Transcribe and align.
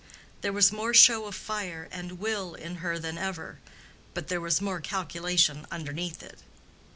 There 0.41 0.51
was 0.51 0.71
more 0.71 0.95
show 0.95 1.27
of 1.27 1.35
fire 1.35 1.87
and 1.91 2.13
will 2.13 2.55
in 2.55 2.77
her 2.77 2.97
than 2.97 3.19
ever, 3.19 3.59
but 4.15 4.29
there 4.29 4.41
was 4.41 4.59
more 4.59 4.81
calculation 4.81 5.67
underneath 5.69 6.23
it. 6.23 6.39